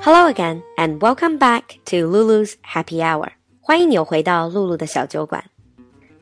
[0.00, 3.32] Hello again, and welcome back to Lulu's Happy Hour.
[3.60, 5.44] 欢迎你又回到露露的小酒馆。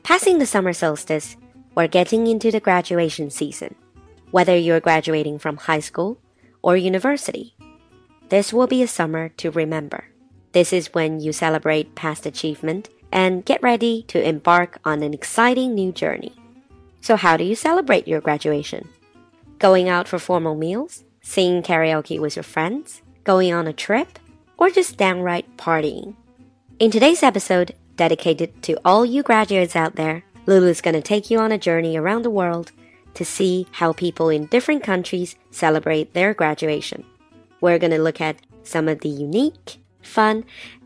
[0.03, 1.33] Passing the summer solstice,
[1.75, 3.75] we're getting into the graduation season.
[4.31, 6.17] Whether you're graduating from high school
[6.61, 7.53] or university,
[8.29, 10.05] this will be a summer to remember.
[10.51, 15.75] This is when you celebrate past achievement and get ready to embark on an exciting
[15.75, 16.33] new journey.
[17.01, 18.89] So, how do you celebrate your graduation?
[19.59, 24.19] Going out for formal meals, singing karaoke with your friends, going on a trip,
[24.57, 26.15] or just downright partying?
[26.79, 31.51] In today's episode, dedicated to all you graduates out there, Lulu's gonna take you on
[31.51, 32.71] a journey around the world
[33.15, 37.03] to see how people in different countries celebrate their graduation.
[37.61, 40.43] We're gonna look at some of the unique, fun,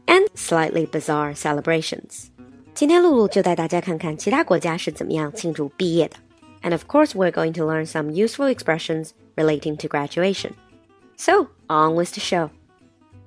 [0.07, 2.31] and slightly bizarre celebrations.
[2.73, 6.15] 今天露露就带大家看看其他国家是怎么样庆祝毕业的。
[6.61, 10.51] And of course, we're going to learn some useful expressions relating to graduation.
[11.17, 12.51] So, on with the show.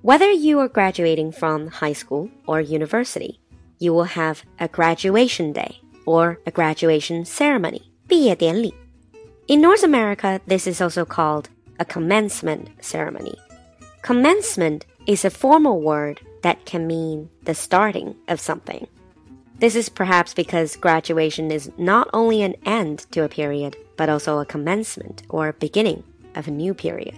[0.02, 3.38] Whether you are graduating from high school or university,
[3.78, 7.82] you will have a graduation day or a graduation ceremony.
[8.08, 8.74] 毕业典礼.
[9.46, 13.34] In North America, this is also called a commencement ceremony.
[14.02, 18.86] Commencement is a formal word that can mean the starting of something.
[19.58, 24.38] This is perhaps because graduation is not only an end to a period, but also
[24.38, 26.02] a commencement or beginning
[26.34, 27.14] of a new period.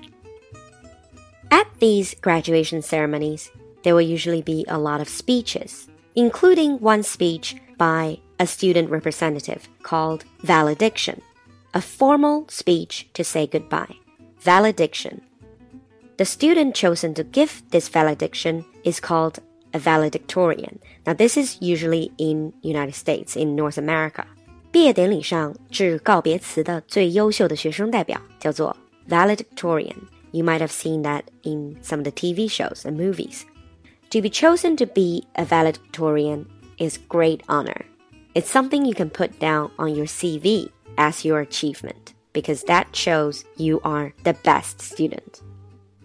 [1.79, 3.53] At these graduation ceremonies,
[3.85, 9.69] there will usually be a lot of speeches, including one speech by a student representative
[9.85, 11.23] called valediction,
[11.73, 13.95] a formal speech to say goodbye.
[14.41, 15.21] Valediction.
[16.17, 19.39] The student chosen to give this valediction is called
[19.73, 20.81] a valedictorian.
[21.07, 24.27] Now, this is usually in United States, in North America.
[24.73, 28.77] 毕业典礼上致告别词的最优秀的学生代表叫做
[29.09, 29.95] valedictorian.
[30.32, 33.46] You might have seen that in some of the TV shows and movies.
[34.12, 37.86] To be chosen to be a valedictorian is great honor.
[38.36, 43.44] It's something you can put down on your CV as your achievement because that shows
[43.58, 45.42] you are the best student.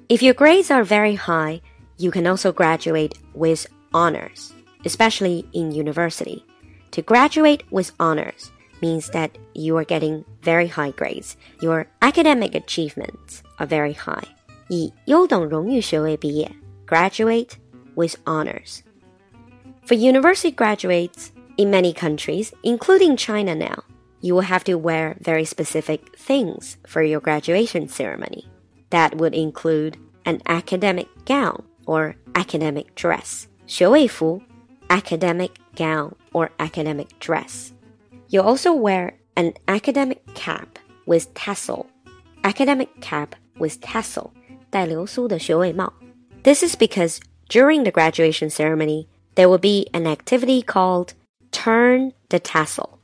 [0.09, 1.61] If your grades are very high,
[1.97, 4.53] you can also graduate with honors,
[4.85, 6.45] especially in university.
[6.93, 8.51] To graduate with honors
[8.84, 11.36] means that you are getting very high grades.
[11.62, 14.24] Your academic achievements are very high.
[14.70, 16.52] 以优等荣誉学位毕业,
[16.88, 17.54] graduate
[17.96, 18.82] with honors.
[19.86, 23.84] For university graduates in many countries, including China now,
[24.22, 28.46] you will have to wear very specific things for your graduation ceremony.
[28.92, 33.48] That would include an academic gown or academic dress.
[33.66, 34.42] 学位服,
[34.90, 37.72] academic gown or academic dress.
[38.34, 41.88] You also wear an academic cap with tassel.
[42.44, 44.32] Academic cap with tassel.
[44.70, 45.92] 带流苏的学位帽.
[46.44, 51.14] This is because during the graduation ceremony, there will be an activity called
[51.52, 53.00] Turn the Tassel.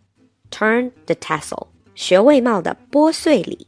[0.52, 1.68] Turn the Tassel.
[1.96, 3.68] 学位帽的拨穗礼.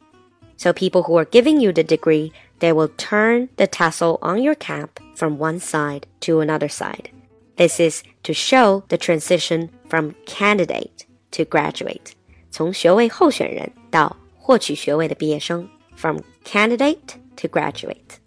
[0.58, 4.56] So people who are giving you the degree they will turn the tassel on your
[4.56, 7.10] cap from one side to another side.
[7.56, 12.14] This is to show the transition from candidate to graduate.
[12.52, 18.18] 从学位候选人到获取学位的毕业生 from candidate to graduate.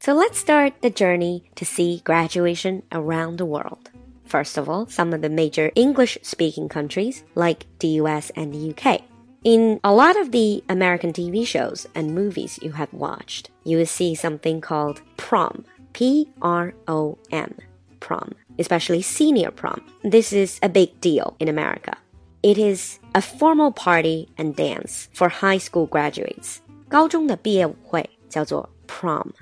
[0.00, 3.90] So let's start the journey to see graduation around the world.
[4.26, 8.74] First of all, some of the major English speaking countries like the US and the
[8.74, 9.00] UK.
[9.44, 13.86] In a lot of the American TV shows and movies you have watched, you will
[13.86, 15.64] see something called prom.
[15.92, 17.54] P R O M.
[18.00, 18.32] Prom.
[18.58, 19.80] Especially senior prom.
[20.02, 21.96] This is a big deal in America.
[22.42, 26.60] It is a formal party and dance for high school graduates.
[26.88, 29.32] 高中的毕业舞会叫做 prom.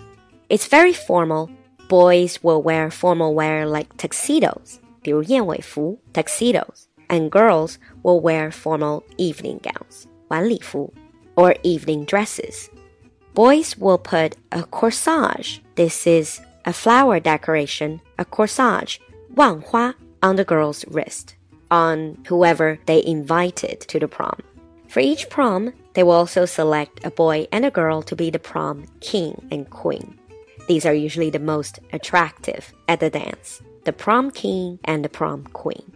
[0.49, 1.49] It's very formal.
[1.89, 9.61] Boys will wear formal wear like tuxedos, 比如燕尾服 tuxedos and girls will wear formal evening
[9.61, 10.91] gowns, 晚礼服,
[11.37, 12.69] or evening dresses.
[13.35, 15.61] Boys will put a corsage.
[15.75, 18.99] This is a flower decoration, a corsage,
[19.38, 19.94] 腕花,
[20.24, 21.36] on the girl's wrist,
[21.70, 24.40] on whoever they invited to the prom.
[24.88, 28.40] For each prom, they will also select a boy and a girl to be the
[28.40, 30.18] prom king and queen.
[30.68, 35.46] These are usually the most attractive at the dance the prom king and the prom
[35.54, 35.94] queen.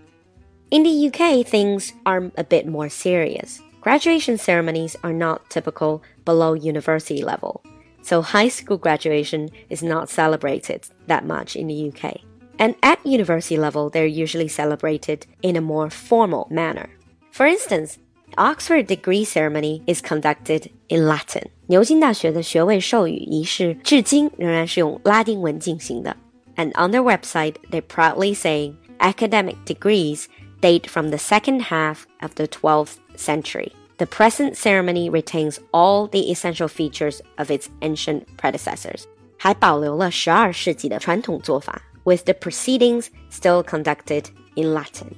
[0.70, 3.60] In the UK, things are a bit more serious.
[3.82, 7.62] Graduation ceremonies are not typical below university level,
[8.04, 12.22] so high school graduation is not celebrated that much in the UK.
[12.59, 16.89] And at university level, they're usually celebrated in a more formal manner.
[17.31, 17.99] For instance,
[18.39, 21.51] Oxford degree ceremony is conducted in Latin.
[21.69, 26.17] 牛津大学的学位授予仪式至今仍然是用拉丁文进行的。
[26.57, 30.27] And on their website, they proudly say academic degrees
[30.61, 33.73] date from the second half of the 12th century.
[33.99, 39.05] The present ceremony retains all the essential features of its ancient predecessors.
[39.39, 45.16] 还保留了十二世纪的传统做法, With the proceedings still conducted in Latin.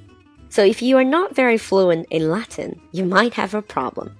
[0.48, 4.16] So if you are not very fluent in Latin, you might have a problem.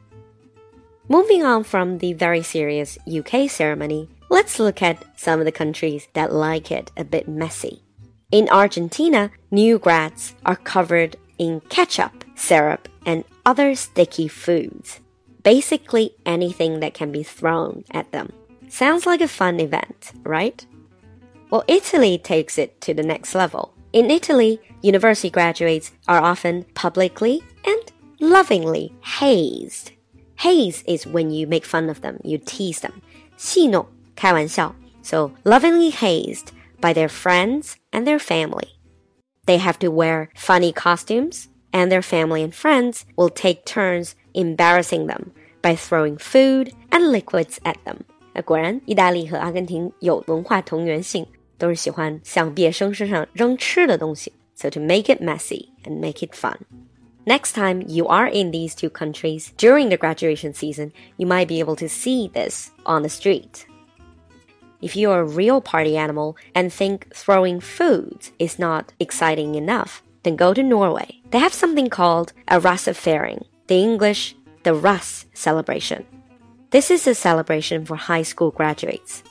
[1.09, 6.09] Moving on from the very serious UK ceremony, let's look at some of the countries
[6.15, 7.83] that like it a bit messy.
[8.33, 15.01] In Argentina, new grads are covered in ketchup, syrup, and other sticky foods.
[15.43, 18.33] Basically anything that can be thrown at them.
[18.69, 20.67] Sounds like a fun event, right?
[21.54, 23.74] Well, Italy takes it to the next level.
[23.92, 29.92] In Italy, university graduates are often publicly and lovingly hazed.
[30.38, 33.02] Haze is when you make fun of them, you tease them.
[33.36, 34.76] 戏弄,开玩笑.
[35.02, 38.68] So lovingly hazed by their friends and their family.
[39.46, 45.08] They have to wear funny costumes, and their family and friends will take turns embarrassing
[45.08, 45.32] them
[45.62, 48.06] by throwing food and liquids at them.
[48.46, 51.26] 果然，意大利和阿根廷有文化同源性，
[51.59, 54.33] 都是喜欢向毕业生身上扔吃的东西。
[54.55, 56.59] So to make it messy and make it fun.
[57.27, 61.59] Next time you are in these two countries during the graduation season, you might be
[61.59, 63.67] able to see this on the street.
[64.83, 70.03] If you are a real party animal and think throwing food is not exciting enough,
[70.25, 71.23] then go to Norway.
[71.31, 76.05] They have something called a Russefeiring, the English, the Russ celebration.
[76.71, 79.23] This is a celebration for high school graduates.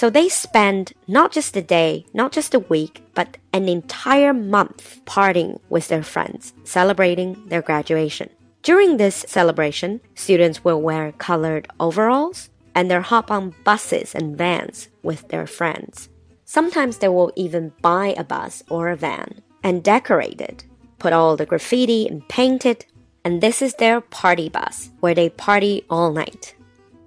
[0.00, 5.02] So they spend not just a day, not just a week, but an entire month
[5.04, 8.30] partying with their friends, celebrating their graduation.
[8.62, 14.88] During this celebration, students will wear colored overalls and they'll hop on buses and vans
[15.02, 16.08] with their friends.
[16.46, 20.64] Sometimes they will even buy a bus or a van and decorate it,
[20.98, 22.86] put all the graffiti and paint it,
[23.22, 26.54] and this is their party bus where they party all night.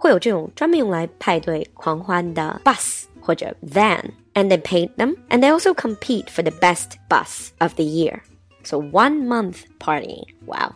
[0.03, 6.97] 会有这种专门用来派对狂欢的 bus 或者 van, and they paint them, and they also compete for the best
[7.09, 8.21] bus of the year.
[8.65, 10.25] So one month partying.
[10.47, 10.75] Wow.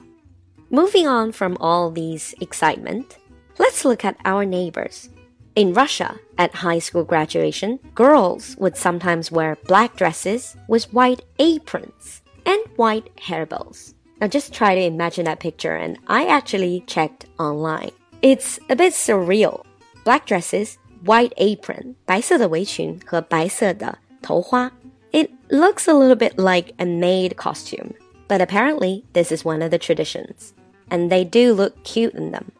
[0.70, 3.18] Moving on from all these excitement,
[3.58, 5.08] let's look at our neighbors.
[5.54, 12.22] In Russia, at high school graduation, girls would sometimes wear black dresses with white aprons
[12.46, 13.92] and white hairbows.
[14.20, 17.90] Now just try to imagine that picture, and I actually checked online.
[18.20, 19.64] It's a bit surreal.
[20.04, 24.70] Black dresses, white apron, 白色的围裙和白色的头花.
[25.12, 27.92] It looks a little bit like a maid costume,
[28.28, 30.52] but apparently this is one of the traditions.
[30.88, 32.52] And they do look cute in them.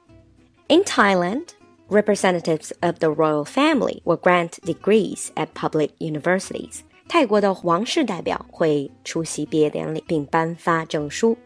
[0.69, 1.55] In Thailand,
[1.89, 6.83] representatives of the royal family will grant degrees at public universities.
[7.09, 11.37] 泰国的皇室代表会出席毕业典礼并颁发证书.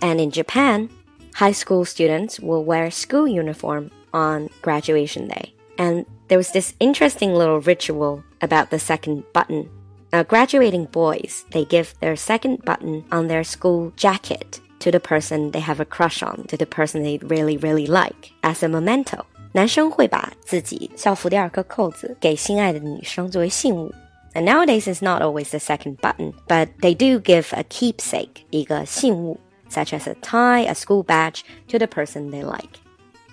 [0.00, 0.88] And in Japan,
[1.34, 5.54] high school students will wear school uniform on graduation day.
[5.78, 9.68] And there was this interesting little ritual about the second button.
[10.12, 15.50] Now, graduating boys, they give their second button on their school jacket to the person
[15.50, 19.24] they have a crush on, to the person they really, really like, as a memento.
[19.52, 23.92] 男生会把自己校服第二颗扣子给心爱的女生作为信物。
[24.34, 29.40] And nowadays it's not always the second button, but they do give a keepsake, 一个信物
[29.73, 32.79] Such as a tie, a school badge, to the person they like.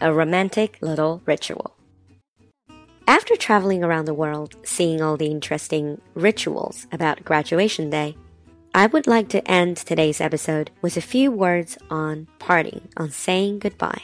[0.00, 1.76] A romantic little ritual.
[3.06, 8.16] After traveling around the world, seeing all the interesting rituals about graduation day,
[8.72, 13.58] I would like to end today's episode with a few words on parting, on saying
[13.58, 14.02] goodbye.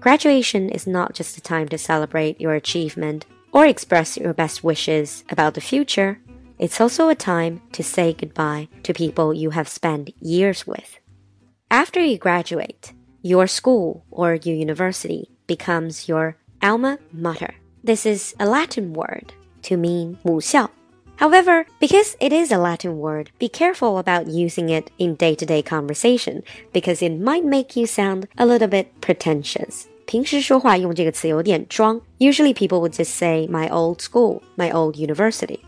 [0.00, 5.24] Graduation is not just a time to celebrate your achievement or express your best wishes
[5.30, 6.20] about the future.
[6.58, 10.98] It's also a time to say goodbye to people you have spent years with.
[11.71, 17.55] After you graduate, your school or your university becomes your alma mater.
[17.83, 20.69] This is a Latin word to mean 母校.
[21.17, 25.45] However, because it is a Latin word, be careful about using it in day to
[25.45, 26.41] day conversation
[26.71, 29.87] because it might make you sound a little bit pretentious.
[30.05, 31.99] 平时说话用这个词有点装.
[32.19, 35.59] Usually people would just say my old school, my old university.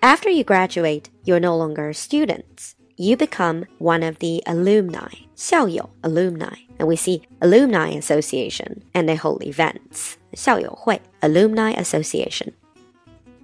[0.00, 5.08] After you graduate, you're no longer students you become one of the alumni,
[5.42, 12.52] 校友 alumni, and we see alumni association and they hold events, 校友会 alumni association.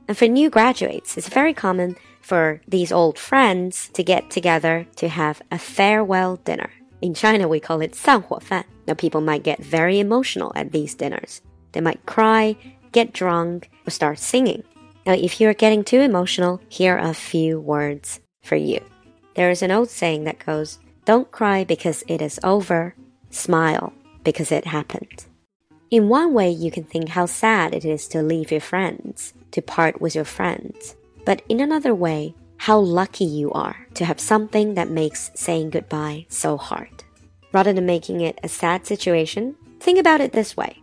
[0.06, 5.08] And for new graduates, it's very common for these old friends to get together to
[5.08, 6.70] have a farewell dinner.
[7.00, 8.64] In China, we call it 散伙饭.
[8.86, 11.40] Now, people might get very emotional at these dinners.
[11.72, 12.56] They might cry,
[12.92, 14.62] get drunk, or start singing.
[15.06, 18.80] Now, if you're getting too emotional, here are a few words for you.
[19.34, 20.78] There is an old saying that goes,
[21.09, 22.93] don't cry because it is over,
[23.31, 25.25] smile because it happened.
[25.89, 29.59] In one way, you can think how sad it is to leave your friends, to
[29.63, 30.95] part with your friends.
[31.25, 36.27] But in another way, how lucky you are to have something that makes saying goodbye
[36.29, 37.03] so hard.
[37.53, 40.77] Rather than making it a sad situation, think about it this way.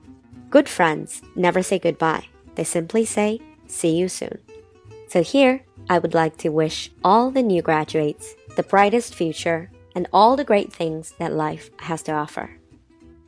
[0.51, 2.27] Good friends never say goodbye.
[2.57, 4.39] They simply say, see you soon.
[5.07, 10.06] So here, I would like to wish all the new graduates the brightest future and
[10.12, 12.50] all the great things that life has to offer.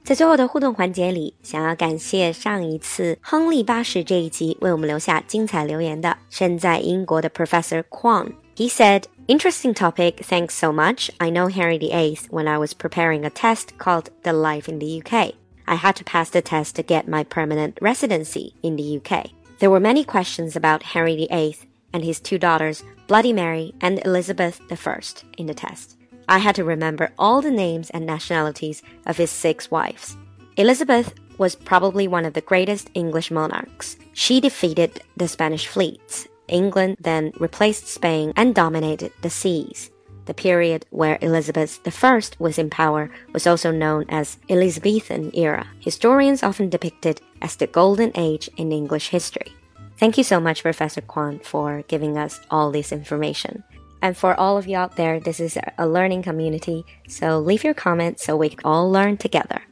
[0.03, 11.10] 在最后的互动环节里，想要感谢上一次亨利八世这一集为我们留下精彩留言的身在英国的 Professor Kwon。He said, Interesting topic, thanks so much.
[11.20, 15.01] I know Henry VIII when I was preparing a test called The Life in the
[15.01, 15.36] UK.
[15.65, 19.32] I had to pass the test to get my permanent residency in the UK.
[19.60, 21.55] There were many questions about Henry VIII
[21.93, 25.00] and his two daughters, Bloody Mary and Elizabeth I,
[25.38, 25.96] in the test.
[26.28, 30.16] I had to remember all the names and nationalities of his six wives.
[30.56, 33.97] Elizabeth was probably one of the greatest English monarchs.
[34.12, 36.28] She defeated the Spanish fleets.
[36.49, 39.90] England then replaced Spain and dominated the seas.
[40.26, 45.66] The period where Elizabeth I was in power was also known as Elizabethan era.
[45.80, 49.52] Historians often depict it as the golden age in English history.
[49.97, 53.64] Thank you so much, Professor Kwan, for giving us all this information.
[54.00, 57.75] And for all of you out there, this is a learning community, so leave your
[57.75, 59.62] comments so we can all learn together.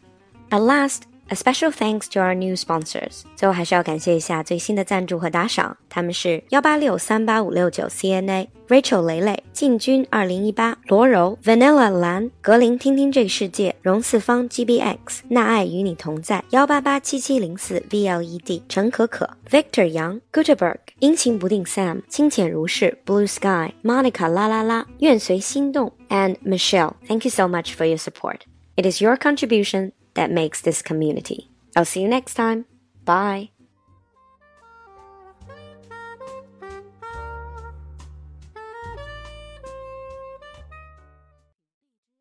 [0.50, 3.21] At last, a special thanks to our new sponsors。
[3.37, 27.73] 最后还是要感谢一下最新的赞助和打赏，他们是幺八六三八五六九 CNA、Rachel 雷雷、进军二零一八、罗柔、Vanilla 蓝、格林听听这世界、荣四方 GBX、那爱与你同在、幺八八七七零四 VLED、陈可可、Victor 杨、Gutenberg、阴晴不定 Sam、清浅如是 Blue Sky、Monica 啦啦啦、愿随心动 and Michelle。Thank you so much
[27.73, 28.39] for your support.
[28.75, 31.48] It is your contribution that makes this community.
[31.76, 32.66] I'll see you next time.
[33.04, 33.50] Bye.